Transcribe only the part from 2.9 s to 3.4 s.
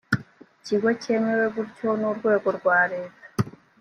leta